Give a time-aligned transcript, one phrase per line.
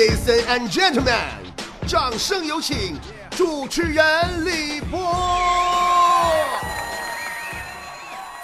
[0.00, 1.28] Ladies and gentlemen，
[1.86, 2.98] 掌声有请
[3.36, 4.98] 主持人李波。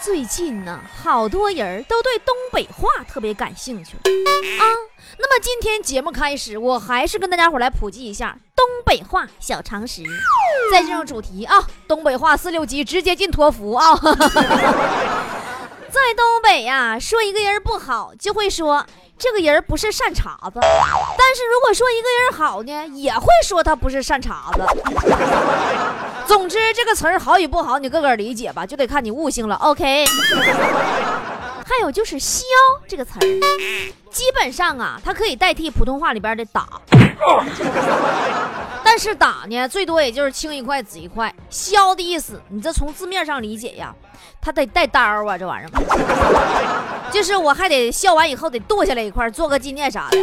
[0.03, 4.03] 最近呢，好多人都对东北话特别感兴趣啊。
[5.17, 10.03] 那么今天节目开始，我还是跟大家伙来普及一下东北话小常识。
[10.71, 11.57] 再进入主题啊，
[11.89, 13.97] 东北话四六级直接进托福啊。
[15.89, 18.85] 在东北呀，说一个人不好，就会说
[19.19, 24.63] 这个人不是善茬子；但是如果说一个人好呢，也会说他不是善茬子。
[26.27, 29.57] 总之，这个词儿好与不好，你个个理解吧，就得看你悟性了。
[29.57, 30.05] OK。
[31.65, 32.45] 还有就是“削”
[32.87, 33.21] 这个词儿，
[34.11, 36.67] 基本上啊，它可以代替普通话里边的“打”。
[38.97, 41.31] 但是“打”呢，最多也就是青一块紫一块。
[41.51, 43.95] “削”的意思，你这从字面上理解呀，
[44.41, 47.11] 他得带刀啊，这玩意儿。
[47.13, 50.19] 就是我还得削完以后得剁下来一块，做个纪念啥的。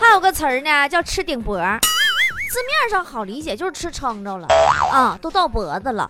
[0.00, 1.56] 还有个词儿呢，叫“吃顶脖”。
[2.50, 4.48] 字面上好理解，就是吃撑着了
[4.90, 6.04] 啊，都到脖子了。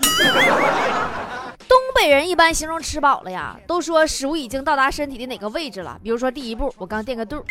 [1.99, 5.99] 东北人一般形容吃饱了呀，都说食物已经到达身体的哪个位置了。
[6.01, 7.45] 比如说，第一步我刚垫个肚，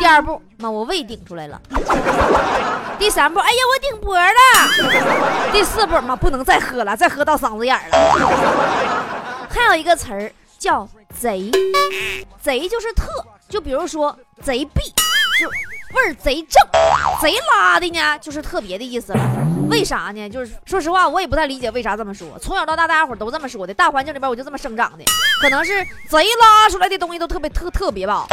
[0.00, 1.62] 第二步妈我胃顶出来了，
[2.98, 9.48] 第三步哎呀我顶脖了，第四步妈不能再喝了，再喝到嗓子眼了。
[9.48, 11.48] 还有一个词儿叫贼，
[12.42, 14.92] 贼就是特，就比如说贼逼，
[15.40, 15.48] 就。
[15.94, 16.62] 味儿贼正，
[17.20, 19.20] 贼拉的呢，就是特别的意思了。
[19.70, 20.28] 为啥呢？
[20.28, 22.38] 就是说实话，我也不太理解为啥这么说。
[22.38, 23.72] 从小到大，大家伙都这么说的。
[23.72, 25.04] 大环境里边，我就这么生长的，
[25.40, 28.26] 可能是贼拉出来的东西都特别特特别吧。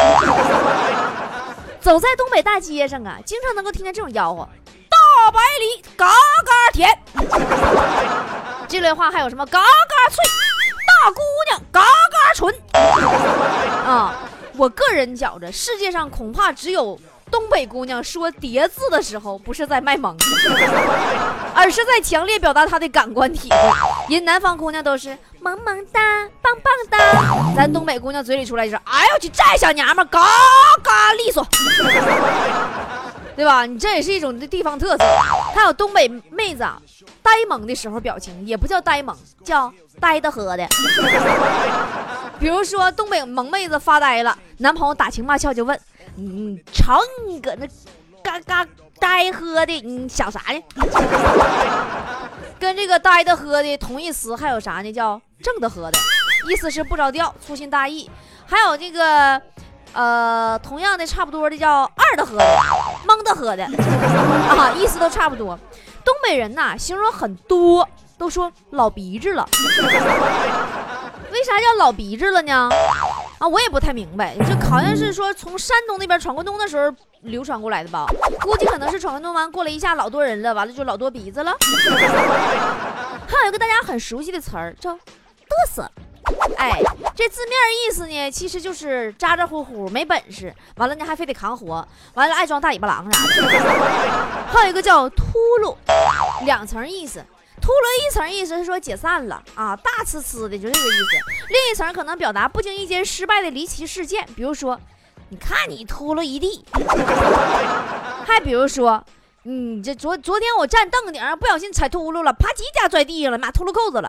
[1.79, 4.47] 走在东北大街上啊，经常能够听见这种吆喝：
[4.89, 6.89] 大白梨嘎嘎甜。
[8.67, 10.17] 这类话还有什么嘎嘎脆，
[11.03, 12.53] 大姑娘嘎嘎纯。
[13.85, 14.15] 啊，
[14.57, 16.99] 我个人觉着，世界上恐怕只有。
[17.31, 20.15] 东北姑娘说叠字的时候，不是在卖萌，
[21.53, 24.15] 而是在强烈表达她的感官体会。
[24.15, 25.99] 人南方姑娘都是萌萌哒、
[26.41, 26.97] 棒棒哒，
[27.55, 30.21] 咱东北姑娘嘴里出来就是哎呦我去，这小娘们嘎
[30.83, 31.45] 嘎利索，
[33.35, 33.65] 对吧？
[33.65, 35.03] 你这也是一种地方特色。
[35.53, 36.63] 还有东北妹子
[37.23, 40.67] 呆萌的时候表情，也不叫呆萌，叫呆的喝的。
[42.39, 45.79] 比如说东北萌妹子发呆了，男朋友打情骂俏就问。
[46.15, 46.93] 你瞅
[47.27, 47.67] 你搁那
[48.23, 48.65] 嘎嘎
[48.99, 50.63] 呆喝的，你想啥呢？
[52.57, 54.91] 跟这个呆的喝的同义词还有啥呢？
[54.91, 55.97] 叫正的喝的，
[56.49, 58.09] 意思是不着调、粗心大意。
[58.45, 59.41] 还有这个，
[59.93, 62.61] 呃，同样的差不多的叫二的喝的、
[63.05, 65.59] 蒙的喝的啊，意思都差不多。
[66.03, 67.87] 东北人呐，形容很多，
[68.17, 69.47] 都说老鼻子了。
[71.31, 72.69] 为啥叫老鼻子了呢？
[73.37, 78.05] 啊，我也不太明白，这好像是说从山东那边闯关东的时候流传过来的吧？
[78.41, 81.51] 估计可能是闯关东完过了一下老多人了，完了就老多鼻子了。
[83.27, 84.99] 还有一个大家很熟悉的词儿叫嘚
[85.69, 85.89] 瑟，
[86.57, 86.79] 哎，
[87.13, 87.53] 这字面
[87.85, 93.59] 意思呢，其实就是咋咋呼呼没本事，完了呢还非得扛活，完了爱装大尾巴狼啥的。
[94.47, 95.23] 还有一个叫秃
[95.61, 95.75] 噜，
[96.45, 97.23] 两层意思。
[97.61, 101.17] 秃噜一层意思是说解散了啊，大呲呲的就这个意思。
[101.49, 104.79] 另一层可能表达不经意间失败的离奇事件，比如说，
[105.29, 106.63] 你看你秃噜一地。
[108.27, 109.03] 还比如说，
[109.43, 114.07] 你这昨昨天我站凳顶上不小心踩秃噜了，啪叽一下拽地上了，妈秃噜扣子了。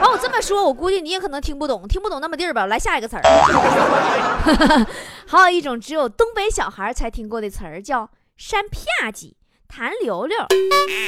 [0.00, 2.66] 完我这么说，我估计你也可能听不懂，听不懂那么地儿吧。
[2.66, 3.22] 来下一个词儿。
[5.28, 9.34] 还有一种只有东北小孩才听过的词儿叫山啪叽。
[9.68, 10.38] 弹溜溜，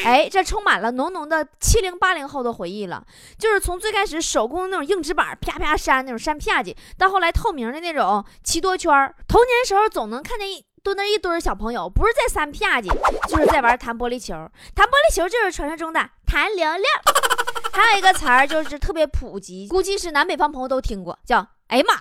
[0.05, 3.05] 哎，这充满了浓浓的七零八零后的回忆了。
[3.39, 8.93] 就是从最开始手工那种硬纸板啪啪扇那种扇啪叽，到后来透明的那种骑多圈。
[9.27, 12.89] 童年时候总能看见一蹲那一堆小朋友，不是在扇啪叽，
[13.29, 14.35] 就是在玩弹玻璃球。
[14.75, 16.85] 弹玻璃球就是传说中的弹溜溜。
[17.73, 21.95] 还有一个词儿就是特别普及，估计是南北方朋友都听过，叫哎呀妈。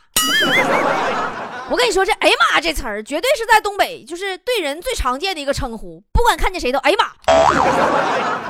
[1.70, 6.02] 我跟你说，这“哎呀妈”这词儿绝对是在东北，就是对人最常见的一个称呼。
[6.14, 7.12] 不管看见谁都“哎呀妈”，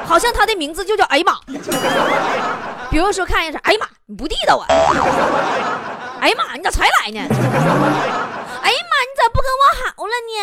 [0.06, 1.40] 好像他的名字就叫“哎呀妈”。
[2.92, 4.66] 比如说看见啥，“哎呀妈”，你不地道啊
[6.22, 7.20] ！“哎呀妈”，你咋才来呢
[8.62, 10.42] ？“哎呀妈”，你咋不跟我好了呢？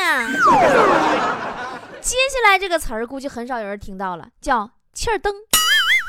[2.03, 5.33] 接下来这个词儿估计很少有人听到了，叫“气儿蹬”。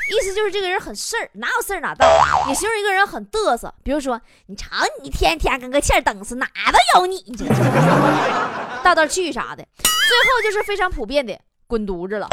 [0.08, 2.06] 意思就是这个人很事儿，哪有事儿哪到。
[2.48, 4.68] 也形容一个人很嘚瑟，比如说你瞅
[5.02, 7.44] 你天天跟个欠儿蹬似，哪都有你，你这
[8.84, 9.66] 道道去啥的。
[9.76, 11.36] 最后就是非常普遍的
[11.66, 12.28] 滚犊子了。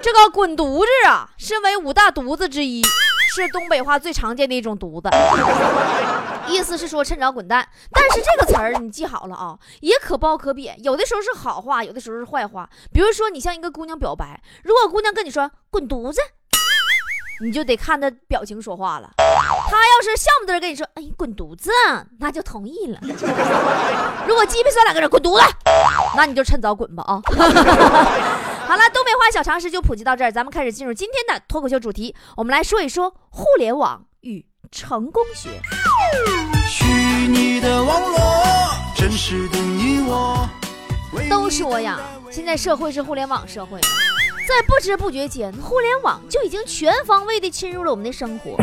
[0.00, 2.82] 这个滚犊子啊，身为五大犊子之一，
[3.34, 5.08] 是东北话最常见的一种犊子。
[6.48, 7.68] 意思是说趁早滚蛋。
[7.90, 12.68] 但是这个词儿你记好了啊，也可褒可贬，有的时候是好话，有的时候是坏话。
[12.92, 16.20] 比如说你向一个姑娘表白，如果姑娘跟你说滚犊子，
[17.44, 19.10] 你就得看她表情说话了。
[19.18, 21.70] 她要是笑不得跟你说，哎，滚犊子，
[22.18, 22.98] 那就同意了。
[24.26, 25.54] 如果鸡皮蒜两个人滚犊子，
[26.16, 27.20] 那你就趁早滚吧啊。
[28.66, 35.60] 好了，东北话小常识就普及到这儿，咱们开始进入今天的脱口秀主题，我们来说一说互联网与成功学。
[36.68, 36.84] 虚
[37.28, 38.18] 拟的网络，
[38.94, 40.48] 真实的你我。
[41.28, 41.98] 都说呀，
[42.30, 48.56] 现在社会是互联网社会，在不知不觉间，互联网就已经全方位的侵入了我们的生活。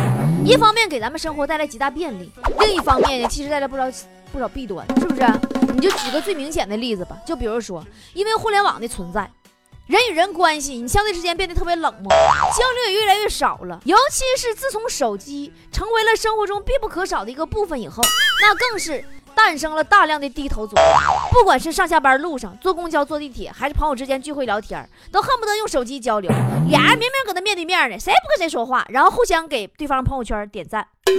[0.45, 3.83] 一方面给咱们生活带来极大便利，另一方面呢，其实带来不少
[4.31, 5.21] 不少弊端，是不是？
[5.73, 9.29] 你就举个最明显的例子吧，就比如说，因为互联网的存在。
[9.85, 13.81] 人与人关系，你相对之间变得特别冷漠，交流也越来越少了。
[13.83, 18.01] 尤其是自从手机成为了生活中必不可少的一个部分以后，
[18.41, 19.03] 那更是
[19.35, 20.77] 诞生了大量的低头族。
[21.31, 26.31] 不管是上下班路上、坐公交、坐地铁，还是朋友之间聚会聊天，都恨不得用手机交流。
[26.69, 30.87] 俩人明明搁那面对面呢，谁也不跟谁说话，然后互相给对方朋友圈点赞。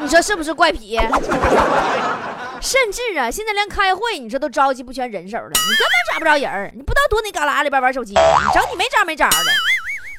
[0.00, 0.98] 你说是不是怪癖？
[2.60, 8.18] 甚至啊，现在连开会，你这都召集不全人手了，你根本找不着人你不知道躲哪旮旯里边玩手机，你
[8.52, 9.36] 整你没招没招的。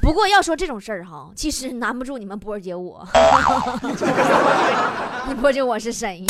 [0.01, 3.05] 不过要说这种事儿哈，其实难不住你们波儿姐我。
[5.27, 6.25] 你波姐我是谁呀？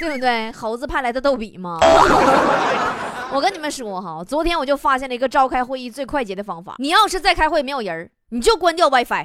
[0.00, 0.50] 对不对？
[0.52, 1.78] 猴子派来的逗比吗？
[3.32, 6.74] 我跟你们说哈，昨天我就发现了一个召开会议最快捷的方法。
[6.78, 9.24] 你要是再开会没有人，你就关掉 WiFi。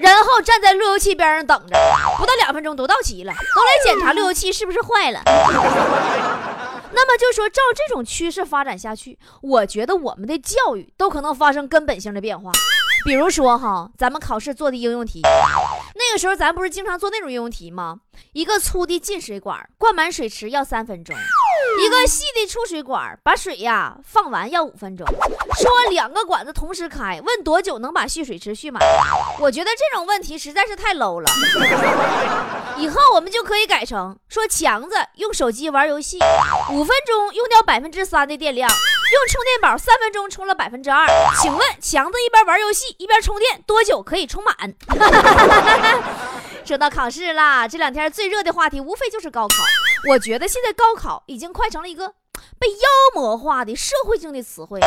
[0.00, 1.76] 然后站在路由器边上等着，
[2.18, 5.20] 不到两分钟都到齐了，都来检查路由器是不是坏了。
[6.92, 12.50] 那么就说照这种趋势发展下去，我觉得我们的教育都可能发生根本性的变化。
[13.04, 18.00] 比如说哈，咱们考试做的应用题，那个时候咱不是经常做那种应用题吗？
[18.32, 21.16] 一个粗的进水管灌满水池要三分钟，
[21.80, 25.06] 一个细的出水管把水呀放完要五分钟。
[25.06, 28.82] 说两个管子同时开，问多久能把蓄水池蓄满？
[29.38, 31.30] 我觉得这种问题实在是太 low 了。
[32.76, 36.18] 以后我们就可以改成说强子用手机玩游戏，
[36.70, 38.70] 五分钟用掉百分之三的电量。
[38.70, 41.04] 用充电宝三分钟充了百分之二，
[41.42, 44.54] 请问强子一边玩游戏一边充电多久可以充满？
[46.70, 49.56] 说到考试啦，这两天最热的话题无非就是高考。
[50.08, 52.14] 我觉得现在高考已经快成了一个。
[52.60, 52.76] 被妖
[53.12, 54.86] 魔化的社会性的词汇，几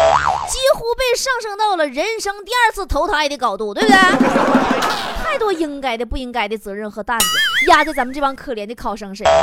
[0.75, 3.97] 乎被上升到了人生第二次投胎的高度，对不对？
[5.23, 7.25] 太多应该的、不应该的责任和担子
[7.67, 9.33] 压在咱们这帮可怜的考生身上，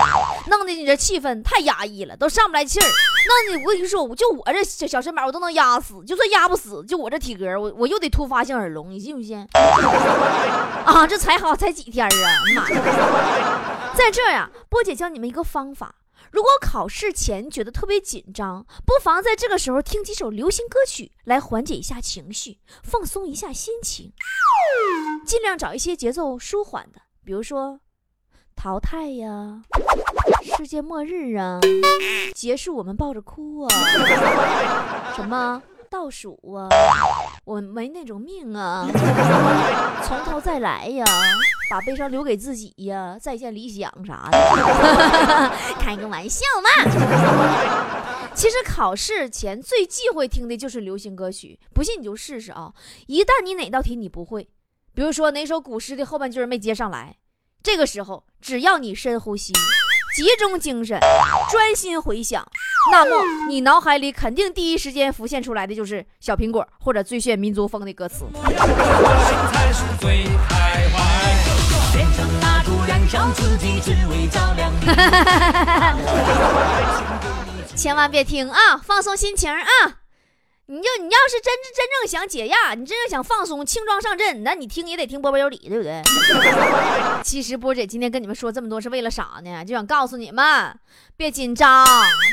[0.49, 2.87] 弄得你这气氛太压抑了，都上不来气儿。
[3.27, 9.39] 那你我跟你说，我就我这小小身板，我都能压死；就算压不死，就我这体格，我我又得突发性耳聋，你信不信？
[10.85, 12.11] 啊，这才好才几天啊！
[12.55, 15.97] 妈呀，在这呀，波姐教你们一个方法。
[16.31, 24.13] 如果考试前觉得特别紧张，不妨在这个时候听几首流行歌曲来缓解一下情绪，放松一下心情。
[25.27, 27.73] 尽量找一些节奏舒缓的，比如说
[28.63, 29.63] 《淘汰》呀，
[30.59, 31.59] 《世界末日》啊，
[32.35, 35.63] 《结束我们抱着哭》啊，什么？
[35.89, 36.69] 倒数啊，
[37.45, 38.87] 我没那种命啊，
[40.05, 41.07] 从头再来呀，
[41.71, 44.39] 把悲伤留给自己呀，再见理想啥的，
[45.81, 46.69] 开个玩笑嘛。
[48.35, 52.75] 其实考试前最忌讳听的就是流行歌曲，不信你就试试啊。
[53.07, 54.47] 一旦你哪道题你不会，
[54.93, 57.17] 比如说哪首古诗的后半句没接上来，
[57.63, 59.53] 这个时候只要你深呼吸。
[60.17, 60.99] 集中精神，
[61.53, 62.45] 专心回想，
[62.91, 68.25] 那么你脑海里肯定第一时间浮现出来的就是《小苹果》或者《最炫民族风》的歌词。
[77.77, 80.00] 千万别听啊，放松心情啊。
[80.73, 86.01] 你就你要是真真正想解压，你真正想放松、轻装上阵，那你听也得听波波有理，对不对？
[87.25, 89.65] 其实波姐今天跟你们说这么多是为了啥呢？
[89.65, 90.73] 就想告诉你们，
[91.17, 91.85] 别紧张，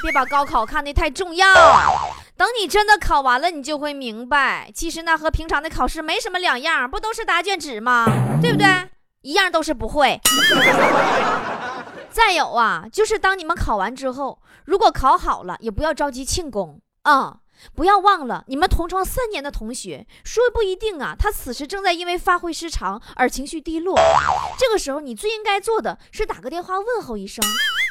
[0.03, 1.47] 别把高考看得太重要。
[2.35, 8.05] 等你真的考完了，你就会明白，其实那和平常的考试没什么两样，不都是答卷纸吗？
[8.39, 8.67] 对不对？
[9.21, 10.21] 一样都是不会。
[12.11, 17.37] 再有啊，就是当你们考完之后，如果考好了，也不要着急庆功啊。
[17.75, 23.97] 不要忘了，你们同窗三年的同学，说不一定啊，他此时正在因为发挥失常而情绪低落。
[24.57, 27.43] 这个时候，你最应该做的是打个电话问候一声，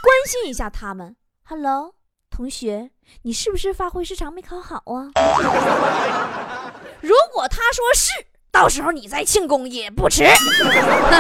[0.02, 1.16] 关心一下他们。
[1.44, 1.94] Hello，
[2.30, 2.90] 同学，
[3.22, 5.10] 你是不是发挥失常没考好啊？
[7.00, 8.26] 如果他说是。
[8.52, 10.24] 到时候你再庆功也不迟。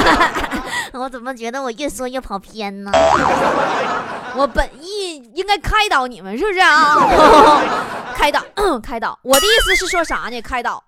[0.94, 2.90] 我怎么觉得我越说越跑偏呢？
[4.34, 6.96] 我本意应该开导你们，是不是啊？
[8.26, 8.42] 开导，
[8.82, 9.16] 开导。
[9.22, 10.42] 我的意思是说啥呢？
[10.42, 10.82] 开导，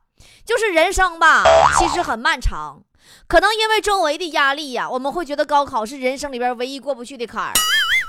[0.44, 1.44] 就是人生吧，
[1.78, 2.82] 其实很漫长。
[3.28, 7.52] 可能因为周围的压力呀，我们会觉得高考是人生里边唯一过不去的坎儿。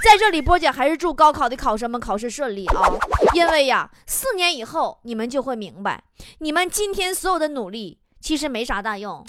[0.04, 2.90] 在这里，波姐还是祝高考的考生们考试顺利啊！
[3.36, 6.02] 因为呀，四年以后你们就会明白，
[6.40, 9.24] 你们今天所有的努力其实没啥大用。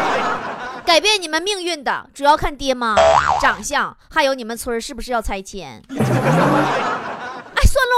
[0.84, 2.94] 改变你们命运的，主要看爹妈
[3.40, 5.82] 长相，还有你们村是不是要拆迁。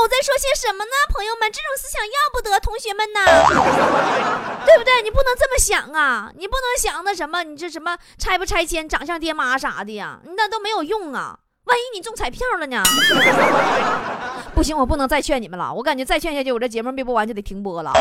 [0.02, 0.90] 我在说些什么呢？
[1.12, 3.24] 朋友们，这种思想要不得，同学们呐，
[4.64, 5.02] 对不对？
[5.02, 6.30] 你不能这么想啊！
[6.36, 10.18] 你不能想那什么，你这什么拆不拆迁、长相爹妈啥的呀？
[10.36, 11.38] 那都没有用啊！
[11.64, 12.82] 万一你中彩票了呢？
[14.54, 15.72] 不行，我不能再劝你们了。
[15.72, 17.92] 我感觉再劝下去，我这节目没播完就得停播了。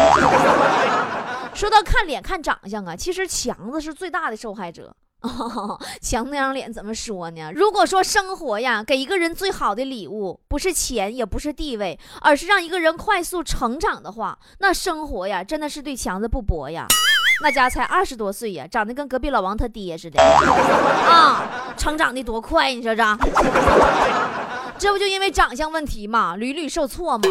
[1.55, 4.93] 说到看脸、看长相啊，其实强子是最大的受害者。
[6.01, 7.51] 强那张脸怎么说呢？
[7.53, 16.87] 如果说生活呀，给一个人最好的礼物不是钱，也不是地位，而是让一个人快速成长的话，那生活呀，真的是对强子不薄呀。
[17.43, 23.03] 那家才二十多岁呀，长得跟隔壁老王他爹似的 啊，成长的多快，你说这？
[24.77, 27.23] 这不就因为长相问题嘛，屡屡受挫嘛，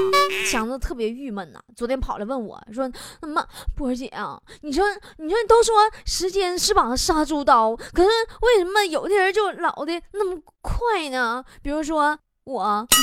[0.50, 1.60] 强子特别郁闷呐。
[1.76, 3.46] 昨天跑来问我说：“那么，
[3.76, 4.84] 波姐啊，你说，
[5.18, 5.74] 你说都说
[6.06, 8.08] 时间是把杀猪刀，可是
[8.42, 11.44] 为什么有的人就老的那么快呢？
[11.62, 12.86] 比如说我。”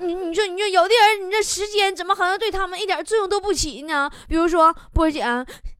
[0.00, 4.10] 你你说你说有的人，你这时间怎么好像对他们一点作用都不起呢？
[4.28, 5.22] 比如说波姐，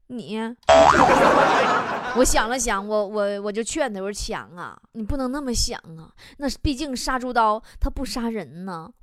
[0.07, 0.39] 你，
[2.15, 8.89] 我想了想，我我我就劝他，我说强啊，你不能那么想啊，那毕竟杀猪刀它不杀人呢。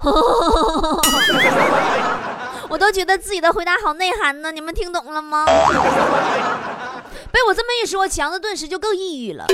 [2.69, 5.45] 我都觉得自己的回答好内涵呢，你们听懂了吗？
[7.31, 9.45] 被我这么一说，强子顿时就更抑郁了。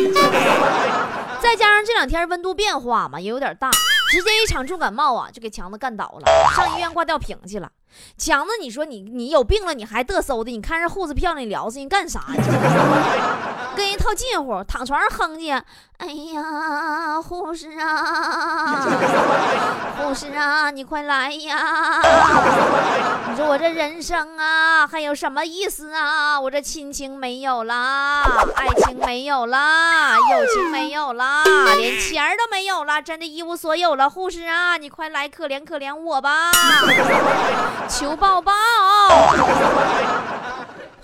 [1.40, 3.70] 再加上这两天温度变化嘛，也有点大。
[4.10, 6.22] 直接一场重感冒啊，就给强子干倒了，
[6.54, 7.70] 上医院挂吊瓶去了。
[8.16, 10.50] 强子，你说你你有病了，你还嘚瑟的？
[10.50, 13.72] 你看人护士漂亮，你聊死你干啥呀？
[13.76, 15.62] 跟人套近乎，躺床上哼唧。
[15.98, 18.86] 哎呀，护士啊，
[19.98, 22.00] 护士啊，你快来呀！
[23.28, 26.40] 你说我这人生啊，还有什么意思啊？
[26.40, 28.22] 我这亲情没有啦，
[28.54, 31.42] 爱情没有啦，友情没有啦，
[31.76, 34.08] 连钱儿都没有了，真的一无所有了。
[34.08, 36.52] 护士啊，你快来可怜可怜我吧，
[37.90, 38.52] 求抱抱。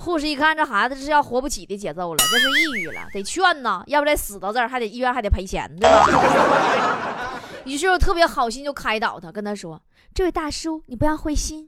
[0.05, 7.41] 护士一看，这孩子这是要活不起的节奏了，这是抑郁了，得劝呐，要不然死到这儿，还得医院还得赔钱，对吧？
[7.65, 9.81] 于是特别好心就开导他，跟他说
[10.15, 11.67] ：“这位大叔，你不要灰心，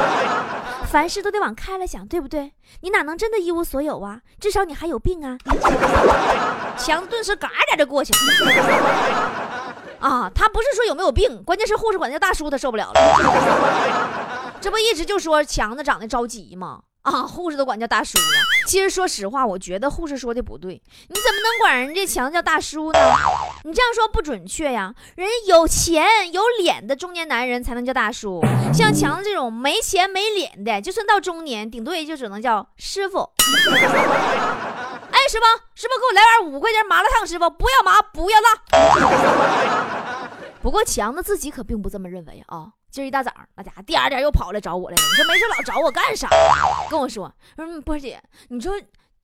[0.88, 2.52] 凡事都得往开了想，对不对？
[2.80, 4.22] 你哪能真的一无所有啊？
[4.40, 5.36] 至少你还有病啊！”
[6.78, 8.18] 强子顿时嘎点就过去了。
[10.00, 13.00] 啊，他不是说有没有病，关键是护士管叫大叔，他受不了了。
[14.62, 16.80] 这不一直就说强子长得着急吗？
[17.02, 18.24] 啊，护士都管叫大叔了。
[18.66, 20.74] 其实说实话，我觉得护士说的不对。
[21.08, 22.98] 你怎么能管人家强子叫大叔呢？
[23.64, 24.94] 你这样说不准确呀。
[25.16, 28.42] 人家有钱有脸的中年男人才能叫大叔，
[28.72, 33.30] 像强子这种没钱没脸的，就算到中年，顶多也就只能叫师傅。
[35.12, 37.26] 哎，师傅，师傅，给我来碗五块钱麻辣烫。
[37.26, 40.28] 师傅，不要麻，不要辣。
[40.62, 42.68] 不过强子自己可并不这么认为啊。
[42.90, 45.02] 今儿一大早，那家伙第二天又跑来找我来了。
[45.02, 46.28] 你说没事老找我干啥？
[46.90, 48.72] 跟我说，说波姐，你说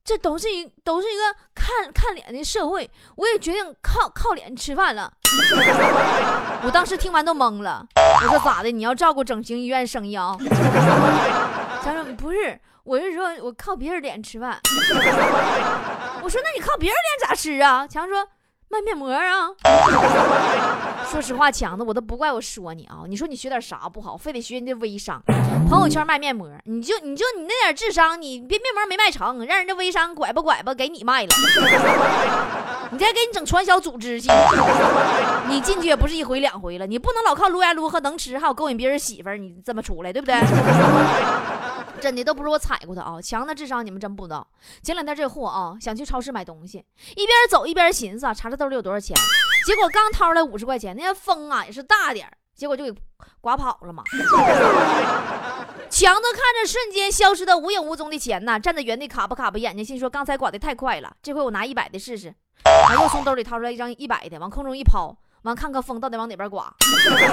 [0.05, 5.13] 这都是一都是一个看看脸的社会，我也决定靠靠脸吃饭了。
[6.63, 7.85] 我当时听完都懵了，
[8.23, 8.71] 我说咋的？
[8.71, 10.37] 你要照顾整形医院生意啊？
[11.83, 14.61] 他说不是，我是说我靠别人脸吃饭。
[16.23, 17.85] 我说那你靠别人脸咋吃啊？
[17.87, 18.29] 强说。
[18.69, 19.47] 卖面膜啊！
[21.11, 23.05] 说实话，强子，我都不怪我说你啊。
[23.09, 25.23] 你说你学点啥不好，非得学人家微商，
[25.69, 31.29] 朋友圈卖面膜，你就你就你那点智商，你别面膜没卖成，让人家微商拐吧拐吧给你卖了，
[32.91, 34.29] 你再给你整传销组织去，
[35.49, 40.35] 你进去也不是一回两回了，你不能老靠撸呀撸和能吃，还有勾引别人媳妇儿，你这么出来对不对？
[41.99, 44.47] 真的都不是我踩过他啊，强子智商你们真不知道。
[44.83, 49.17] 前两天这货啊，想去超市买东西，一边走一边寻思啊，查查兜里有多少钱。
[49.67, 52.95] 结果刚掏出来五十块钱，那风啊也是大点结果就给
[53.41, 54.05] 刮跑了嘛。
[55.91, 62.33] 强子看着瞬间消失的无影无踪的钱呐，站在原地卡巴卡巴眼睛，心说刚才刮的太快了，这回我拿一百的试试。
[62.89, 65.17] 然后从兜里掏出来一张一百的，往空中一抛。
[65.43, 66.73] 完看看风到底往哪边刮，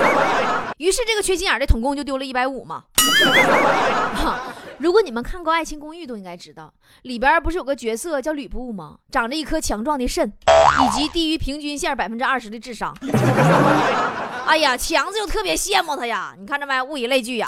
[0.78, 2.84] 于是这个缺心眼的统共就丢了一百五嘛。
[4.80, 8.98] 如果你们看过《爱情公寓》，都应该知道，里边不是有个角色叫吕布吗？
[9.12, 12.96] 长着一颗强壮的肾，以及低于平均线百分之二十的智商。
[14.46, 16.36] 哎呀，强子就特别羡慕他呀！
[16.38, 16.82] 你看着没？
[16.82, 17.46] 物以类聚呀。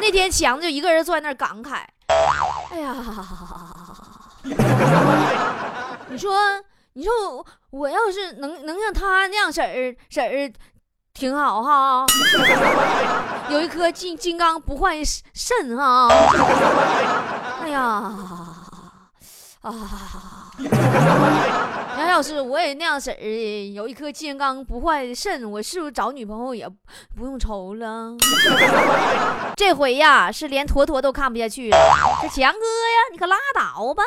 [0.00, 1.82] 那天强子就一个人坐在那儿感慨
[2.70, 2.94] ：“哎呀，
[6.08, 6.36] 你说，
[6.92, 7.12] 你说
[7.70, 10.52] 我要是能能像他那样式儿式儿。”
[11.14, 12.06] 挺好哈，
[13.52, 14.96] 有一颗金金刚不坏
[15.34, 16.08] 肾哈。
[17.62, 17.80] 哎呀，
[19.60, 19.70] 啊！
[21.96, 26.66] 那要是我也那样式儿的，有一颗金刚不坏的肾，我是不是找女朋友也
[27.16, 28.16] 不用愁了？
[29.56, 31.76] 这回呀，是连坨坨都看不下去了。
[32.22, 34.02] 这强哥呀，你可拉倒吧！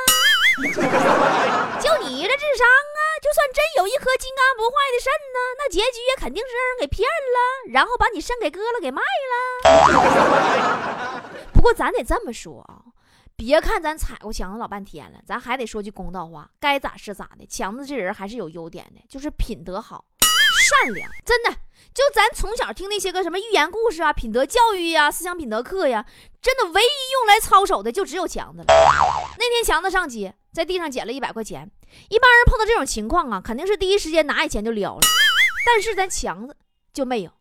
[1.81, 2.99] 就你这智商啊！
[3.21, 9.05] 就算真有一颗金刚不坏的肾呢，那结局也肯定是让人给骗了，然后把你肾给割了给卖了。
[11.53, 12.81] 不过咱得这么说啊，
[13.35, 17.45] 别看咱踩过强子老半天了，咱还得说句公道话，该咋是咋的。
[17.47, 20.05] 强子这人还是有优点的，就是品德好、
[20.83, 21.09] 善良。
[21.25, 21.51] 真的，
[21.93, 26.05] 就咱从小听那些个什么寓言故事啊、品德教育呀、思想品德课呀，
[26.41, 28.65] 真的唯一用来操守的就只有强子了。
[28.67, 31.69] 那天强子上街，在地上捡了一百块钱。
[32.09, 35.01] 一般人碰到这种情况啊，肯定是第一时间拿起钱就撩了，
[35.65, 36.55] 但是咱强子
[36.93, 37.31] 就没有。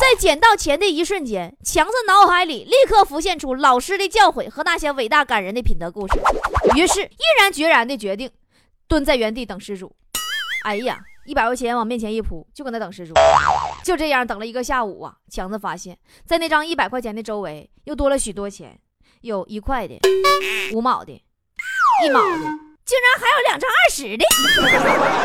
[0.00, 6.18] 在捡到钱的一瞬间，强子脑海里立刻浮现出老师的教诲和那些伟大感人的品德故事，
[6.74, 8.30] 于是毅然决然的决定
[8.88, 9.94] 蹲在原地等失主。
[10.64, 10.98] 哎呀，
[11.30, 13.14] 一百块钱往面前一扑，就搁那等失主。
[13.84, 15.96] 就这样等了一个下午啊，强子发现，
[16.26, 18.76] 在那张一百块钱的周围又多了许多钱，
[19.20, 19.96] 有一块的、
[20.74, 22.38] 五毛的、一毛的。
[22.84, 24.24] 竟然还有两张二十的！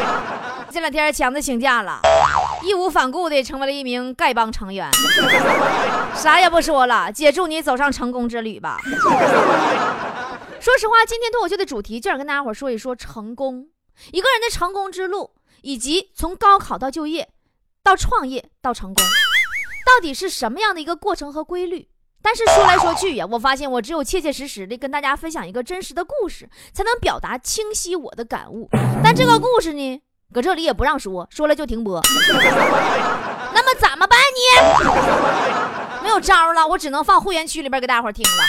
[0.69, 1.99] 这两天强子请假了，
[2.61, 4.87] 义无反顾的成为了一名丐帮成员。
[6.13, 8.77] 啥也不说了，姐祝你走上成功之旅吧。
[10.59, 13.67] 说实话，今天脱口秀的主题就想跟大家伙说一说成功，
[14.11, 15.31] 一个人的成功之路，
[15.65, 17.27] 以及从高考到就业，
[17.83, 19.03] 到创业到成功，
[19.83, 21.89] 到底是什么样的一个过程和规律？
[22.21, 28.69] 但是说来说去呀，我发现我只有切切实实的跟大家分享一个真实的故事，才能表达清晰我的感悟。
[29.03, 29.99] 但这个故事呢，
[30.31, 31.99] 搁这里也不让说，说了就停播。
[33.51, 34.91] 那么怎么办呢？
[36.03, 38.43] 没有招了，我只能放会员区里边给大家伙听了，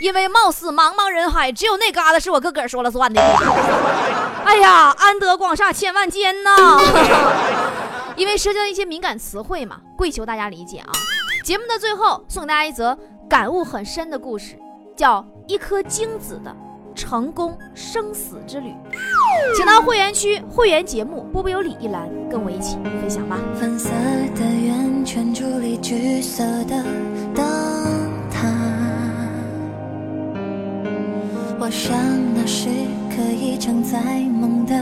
[0.00, 3.20] 因为貌似茫茫人海，只有那嘎达是我自个个说了算的。
[4.54, 6.78] 哎呀，安得广厦千万间呐！
[8.14, 10.92] 因为涉及到一些敏感词汇嘛，跪求大家理解啊。
[11.42, 12.96] 节目的最后，送给大家一则。
[13.28, 14.56] 感悟很深的故事，
[14.94, 16.54] 叫《一颗精子的
[16.94, 18.68] 成功生死之旅》。
[19.56, 23.38] 请到会员区会员节目波波有理一栏，跟我一起分享吧。
[23.58, 23.88] 粉色
[24.36, 26.84] 的圆圈，矗立橘色的
[27.34, 27.44] 灯
[28.30, 28.46] 塔。
[31.58, 31.96] 我想
[32.34, 32.68] 那是
[33.16, 34.74] 可以承载梦的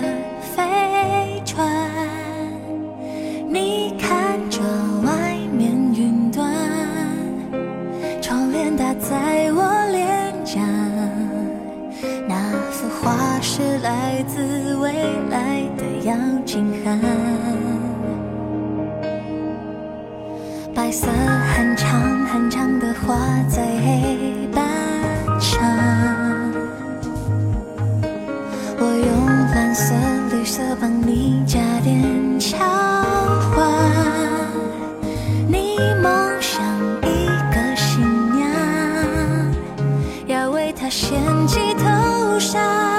[41.47, 42.92] 起头上。